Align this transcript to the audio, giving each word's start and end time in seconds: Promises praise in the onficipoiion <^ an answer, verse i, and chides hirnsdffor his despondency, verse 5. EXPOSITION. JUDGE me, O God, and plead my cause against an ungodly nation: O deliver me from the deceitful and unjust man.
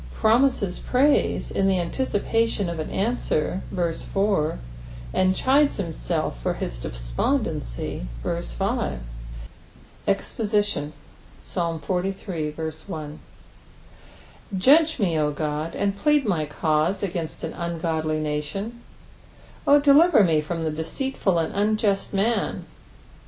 Promises 0.15 0.79
praise 0.79 1.51
in 1.51 1.67
the 1.67 1.75
onficipoiion 1.77 2.23
<^ 2.65 2.79
an 2.79 2.89
answer, 2.89 3.61
verse 3.69 4.03
i, 4.17 4.53
and 5.13 5.35
chides 5.35 5.77
hirnsdffor 5.77 6.57
his 6.57 6.79
despondency, 6.79 8.07
verse 8.23 8.51
5. 8.51 8.97
EXPOSITION. 10.07 10.93
JUDGE 11.45 12.19
me, 14.99 15.19
O 15.19 15.29
God, 15.31 15.75
and 15.75 15.95
plead 15.99 16.25
my 16.25 16.45
cause 16.47 17.03
against 17.03 17.43
an 17.43 17.53
ungodly 17.53 18.17
nation: 18.19 18.81
O 19.67 19.79
deliver 19.79 20.23
me 20.23 20.41
from 20.41 20.63
the 20.63 20.71
deceitful 20.71 21.37
and 21.37 21.53
unjust 21.53 22.11
man. 22.11 22.65